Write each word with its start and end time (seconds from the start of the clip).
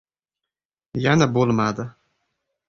Yana 1.05 1.27
bo‘lmadi. 1.35 1.87